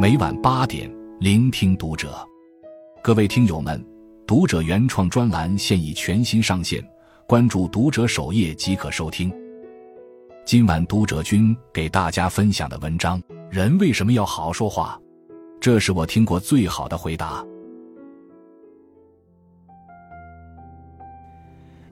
[0.00, 2.26] 每晚八点，聆听读者。
[3.02, 3.78] 各位听友们，
[4.26, 6.82] 读者原创专栏现已全新上线，
[7.28, 9.30] 关注读者首页即可收听。
[10.46, 14.98] 今晚读者君给大家分享的文章：人为什么要好说话？
[15.60, 17.44] 这是我听过最好的回答。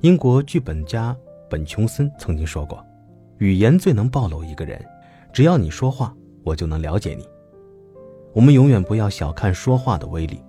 [0.00, 1.14] 英国剧本家
[1.50, 2.82] 本琼森曾经说过
[3.36, 4.82] ：“语言最能暴露一个人，
[5.30, 7.22] 只要你说话，我就能了解你。”
[8.32, 10.42] 我们永远不要小看说话的威力。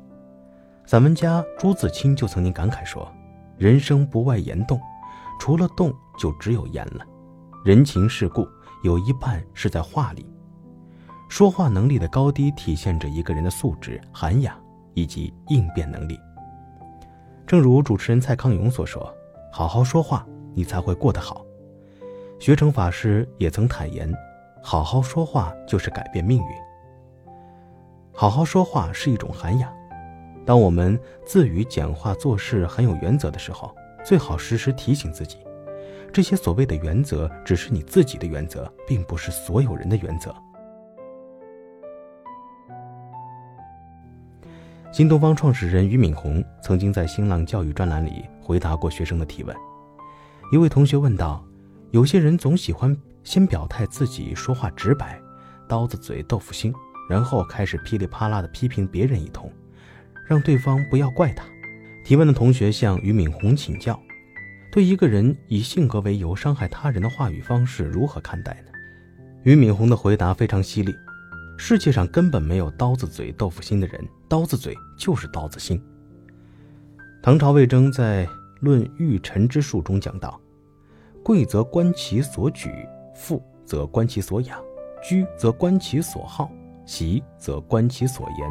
[0.85, 3.07] 散文家朱自清就曾经感慨说
[3.57, 4.79] ：“人生不外言动，
[5.39, 7.05] 除了动就只有言了。
[7.63, 8.47] 人情世故
[8.83, 10.25] 有一半是在话里。
[11.29, 14.59] 说话能力的高低体现着一个人的素质、涵养
[14.95, 16.19] 以及应变能力。
[17.45, 19.13] 正如主持人蔡康永所说
[19.51, 21.45] ：‘好好说话，你才会过得好。’
[22.39, 24.11] 学成法师也曾坦言
[24.63, 26.45] ：‘好好说话就是改变命运。’”
[28.19, 29.73] 好好说话是一种涵养。
[30.45, 35.37] 当我们自语讲话做事很有原则的时候，最好时时提醒自己，
[36.11, 40.35] 这些所谓的原则只是你自己的原则，并不是所有人的原则。
[44.91, 49.55] 新东方创始人俞敏洪曾经在新浪教育专栏里回答过学生的提问。
[50.51, 51.41] 一位同学问道
[51.91, 55.17] ：“有些人总喜欢先表态自己说话直白，
[55.69, 56.73] 刀子嘴豆腐心。”
[57.09, 59.51] 然后开始噼里啪啦的批评别人一通，
[60.27, 61.43] 让对方不要怪他。
[62.05, 63.99] 提问的同学向俞敏洪请教：
[64.71, 68.71] 对一个人以性格为由伤害他人的话语方式如何看待呢？
[69.43, 70.93] 俞敏洪的回答非常犀利：
[71.57, 75.81] 世界上根本没有刀子嘴豆腐心的人，刀子嘴就是刀子心。
[77.21, 78.25] 唐朝魏征在
[78.59, 80.39] 《论玉臣之术》中讲到：
[81.23, 82.69] 贵则观其所举，
[83.15, 84.59] 富则观其所养，
[85.03, 86.51] 居则观其所好。
[86.89, 88.49] 喜则观其所言，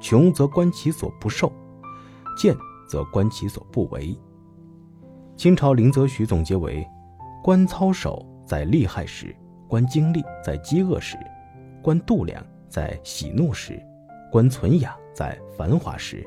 [0.00, 1.52] 穷则观其所不受，
[2.36, 2.52] 贱
[2.88, 4.12] 则观其所不为。
[5.36, 6.84] 清朝林则徐总结为：
[7.44, 9.32] 观操守在利害时，
[9.68, 11.16] 观精力在饥饿时，
[11.80, 13.80] 观度量在喜怒时，
[14.32, 16.26] 观存养在繁华时，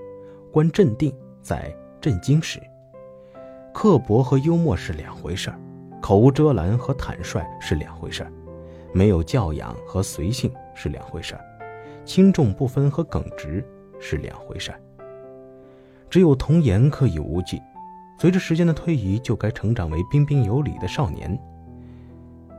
[0.53, 2.57] 观镇定在震惊时。
[3.73, 5.59] 刻薄和幽默是两回事儿，
[6.01, 8.31] 口无遮拦和坦率是两回事儿，
[8.93, 11.45] 没有教养和随性是两回事儿。
[12.09, 13.63] 轻重不分和耿直
[13.99, 14.81] 是两回事儿。
[16.09, 17.61] 只有童颜可以无忌，
[18.17, 21.37] 随着时间的推移，就该成长为彬彬有礼的少年；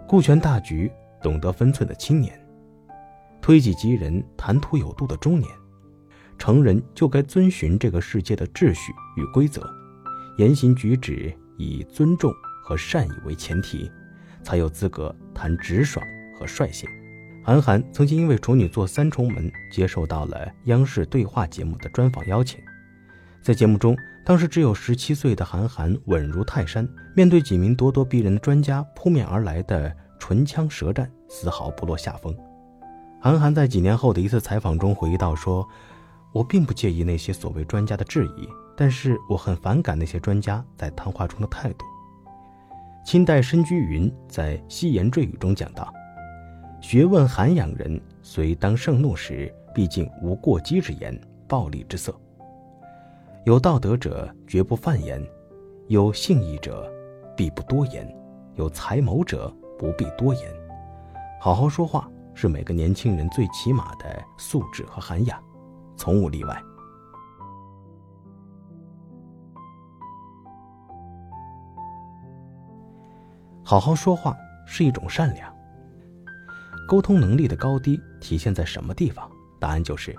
[0.07, 0.89] 顾全大局、
[1.21, 2.33] 懂得分寸的青年；
[3.43, 5.51] 推己及人、谈吐有度的中年。
[6.39, 9.69] 成人就该遵循这个世界的秩序与规则，
[10.39, 13.91] 言行举止以尊重和善意为前提，
[14.45, 16.07] 才有资格谈直爽
[16.39, 16.89] 和率性。
[17.43, 22.61] 韩寒曾经因为处女座三重门，接受到了央视对话节目的专访邀请。
[23.43, 23.97] 在节目中，
[24.27, 26.87] 当时只有十七岁的韩寒稳如泰山，
[27.17, 32.37] 面对几名咄咄逼人的专家扑面而来的唇枪舌战，丝毫不落下风。
[33.19, 35.67] 韩寒在几年后的一次采访中回忆到说
[36.33, 38.47] ：“我并不介意那些所谓专家的质疑，
[38.77, 41.87] 但是我很反感那些专家在谈话中的态度。”
[43.03, 45.91] 清代申居云在《西言赘语》中讲到。
[46.81, 52.15] 学问涵养人，虽当盛怒时，毕竟无过激之言、暴力之色。
[53.45, 55.23] 有道德者绝不犯言，
[55.89, 56.91] 有信义者
[57.37, 58.13] 必不多言，
[58.55, 60.51] 有才谋者不必多言。
[61.39, 65.39] 好好说话是每个年轻人最起码的素质和涵养，
[65.97, 66.61] 从无例外。
[73.63, 74.35] 好好说话
[74.67, 75.60] 是一种善良。
[76.91, 79.31] 沟通能力的高低体现在什么地方？
[79.61, 80.13] 答案就是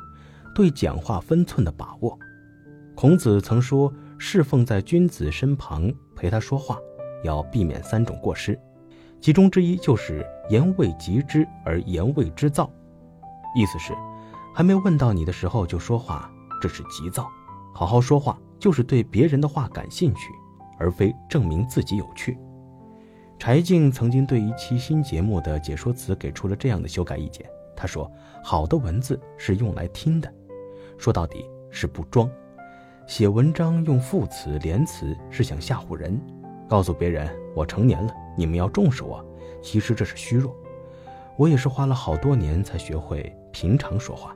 [0.55, 2.17] 对讲话分寸的把握。
[2.95, 6.77] 孔子曾说：“侍奉在君子身旁陪他说话，
[7.25, 8.57] 要避免三种过失，
[9.19, 12.71] 其中之一就是言未及之而言未之躁。
[13.53, 13.93] 意思是，
[14.55, 16.31] 还没问到你的时候就说话，
[16.61, 17.29] 这是急躁。
[17.73, 20.31] 好好说话就是对别人的话感兴趣，
[20.79, 22.37] 而非证明自己有趣。”
[23.41, 27.43] 柴静曾经对一期新节目的解说词给出了这样的修改意见。
[27.75, 28.07] 他说
[28.43, 30.31] ：“好的文字是用来听的，
[30.95, 32.29] 说到底是不装。
[33.07, 36.21] 写文章用副词连词是想吓唬人，
[36.69, 39.25] 告诉别人我成年了，你们要重视我。
[39.59, 40.55] 其实这是虚弱。
[41.35, 44.35] 我也是花了好多年才学会平常说话，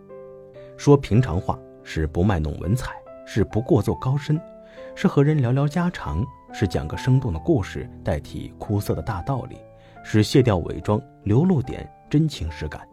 [0.78, 4.42] 说平常话是不卖弄文采，是不过做高深，
[4.96, 6.26] 是和人聊聊家常。”
[6.58, 9.58] 是讲个生动的故事代替枯涩的大道理，
[10.06, 12.88] 是卸掉伪装，流露点真情实感。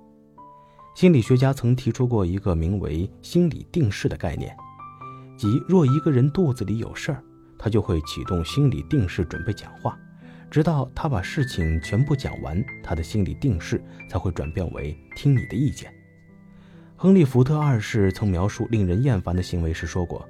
[0.97, 4.53] 心理学家曾提出过一个名为“心理定势”的概念，
[5.37, 7.23] 即若一个人肚子里有事儿，
[7.57, 9.97] 他就会启动心理定势准备讲话，
[10.51, 13.81] 直到他把事情全部讲完，他的心理定势
[14.11, 15.89] 才会转变为听你的意见。
[16.97, 20.29] 亨利·福特二世曾描述令人厌烦的行为时说过：“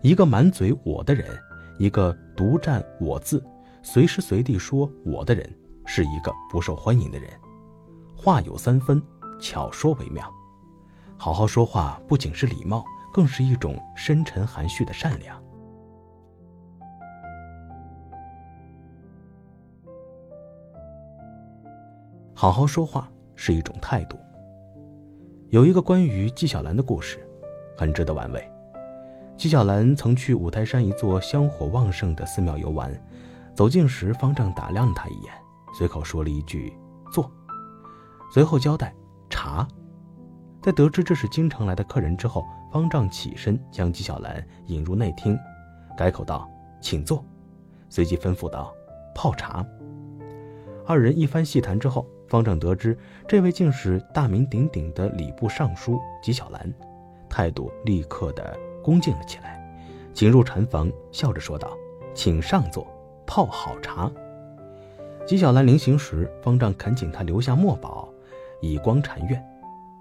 [0.00, 1.26] 一个满嘴我的人，
[1.78, 3.42] 一个独占我字，
[3.82, 5.48] 随时随地说我的人，
[5.86, 7.30] 是一个不受欢迎的人。
[8.16, 9.00] 话有三分，
[9.40, 10.28] 巧说为妙。
[11.16, 15.40] 好好说话不仅是礼貌，更是一种深沉含蓄的善良。
[22.34, 24.18] 好好说话是一种态度。”
[25.50, 27.24] 有一个关于纪晓岚的故事，
[27.76, 28.52] 很值得玩味。
[29.38, 32.92] 纪晓岚曾去五台山一座香火旺盛的寺庙游玩，
[33.54, 35.32] 走近时，方丈打量了他一眼，
[35.72, 36.76] 随口说了一句
[37.12, 37.30] “坐”，
[38.34, 38.92] 随后交代
[39.30, 39.64] “茶”。
[40.60, 45.38] 在得知这是京城来的客人之后，方丈起身将纪晓岚引入内厅，
[45.96, 46.50] 改口道
[46.82, 47.24] ：“请坐。”
[47.88, 48.74] 随即吩咐道
[49.14, 49.64] ：“泡茶。”
[50.84, 52.04] 二人一番细谈之后。
[52.28, 52.94] 方丈得知
[53.26, 56.70] 这位竟是大名鼎鼎的礼部尚书纪晓岚，
[57.26, 59.60] 态度立刻的恭敬了起来，
[60.14, 61.76] 请入禅房，笑着说道
[62.14, 62.86] ：“请上座，
[63.26, 64.10] 泡好茶。”
[65.26, 68.08] 纪晓岚临行时，方丈恳请他留下墨宝，
[68.62, 69.44] 以光禅院。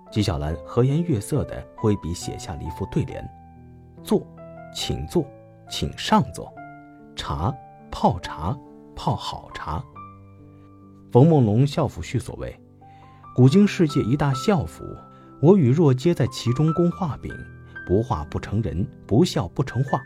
[0.10, 3.30] 纪晓岚和颜悦色地挥笔写下了一副对联
[4.04, 4.26] ：“坐，
[4.74, 5.26] 请坐，
[5.70, 6.54] 请上座，
[7.14, 7.54] 茶，
[7.92, 8.58] 泡茶，
[8.96, 9.84] 泡好茶。”
[11.12, 12.58] 冯梦龙校府序所谓
[13.36, 14.84] ：“古今世界一大笑府，
[15.42, 17.34] 我与若皆在其中供画饼。
[17.88, 20.04] 不画不成人，不笑不成画，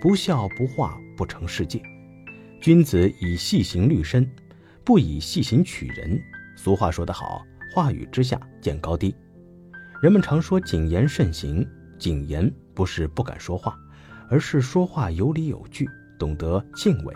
[0.00, 1.80] 不笑不画不成世界。
[2.60, 4.28] 君子以细行律身，
[4.82, 6.20] 不以细行取人。
[6.56, 7.40] 俗话说得好，
[7.72, 9.14] 话语之下见高低。
[10.02, 11.64] 人们常说谨言慎行，
[11.96, 13.78] 谨言不是不敢说话，
[14.28, 17.14] 而是说话有理有据，懂得敬畏。”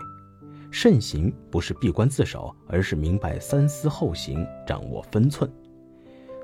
[0.71, 5.51] 慎行不是闭关自守，而是明白三思后行，掌握分寸。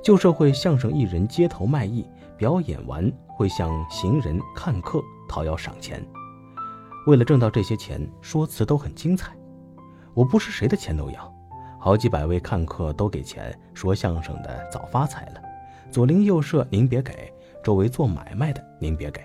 [0.04, 2.06] 旧社会相声艺人街头卖艺，
[2.44, 6.06] 表演完会向行人看客讨要赏钱，
[7.08, 9.34] 为了挣到这些钱，说辞都很精彩。
[10.14, 11.34] 我不是谁的钱都要，
[11.80, 15.42] 好几百位看客都给钱，说相声的早发财了。
[15.90, 19.22] 左邻右舍您别给，周围做买卖的您别给，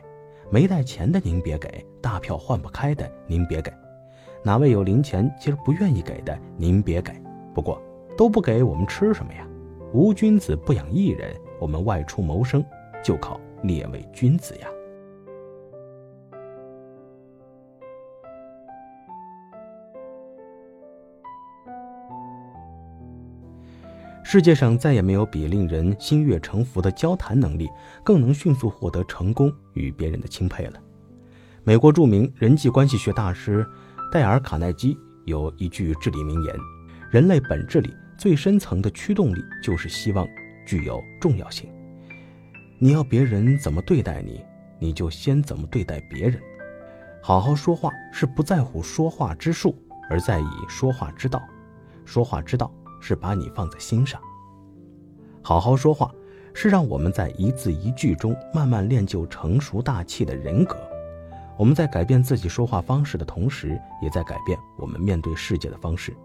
[0.48, 3.72] 没带钱的您别给，大票换不开的您别给。
[4.44, 7.12] 哪位有零钱，其实不愿意给的，您别给。
[7.52, 7.82] 不过
[8.16, 9.44] 都不给，我们吃什么呀？
[9.92, 12.64] 无君子不养艺人，我们外出谋生
[13.08, 14.68] 就靠列位君子呀。
[24.22, 27.66] 世界上再也没有比令人心悦诚服的交谈能力
[28.04, 30.74] 更能迅速获得成功与别人的钦佩了。
[31.64, 33.66] 美国著名人际关系学大师。
[34.12, 36.54] 戴尔·卡耐基有一句至理名言
[37.10, 40.26] ：“人类本质里最深层的驱动力，就是希望
[40.66, 41.70] 具有重要性。
[42.80, 44.44] 你要别人怎么对待你，
[44.78, 46.40] 你就先怎么对待别人。
[47.20, 49.74] 好好说话是不在乎说话之术，
[50.08, 51.42] 而在意说话之道。
[52.04, 54.20] 说话之道是把你放在心上。
[55.42, 56.10] 好好说话
[56.54, 60.76] 是让我们在一字一句中慢慢练就成熟大气的人格。”
[61.58, 66.16] 我们在改变自己说话方式的同时，也在改变我们面对世界的方式。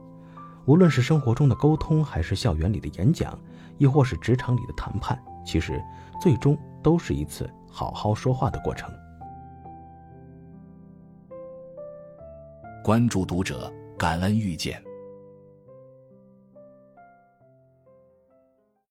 [0.66, 3.36] 无论是生活中的沟通，还是校园里的演讲，
[3.80, 5.82] 亦或是职场里的谈判，其实
[6.20, 8.90] 最终都是一次好好说话的过程。
[12.84, 14.82] 关注读者，感恩遇见。